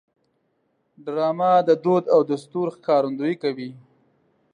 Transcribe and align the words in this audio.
ډرامه 1.05 1.51
د 1.67 1.69
دود 1.83 2.03
او 2.13 2.19
دستور 2.31 2.67
ښکارندویي 2.77 3.35
کوي 3.43 3.71